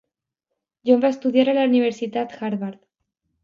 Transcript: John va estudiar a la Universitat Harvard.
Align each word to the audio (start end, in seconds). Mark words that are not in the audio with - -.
John 0.89 1.03
va 1.03 1.11
estudiar 1.17 1.47
a 1.53 1.57
la 1.59 1.67
Universitat 1.69 2.37
Harvard. 2.41 2.85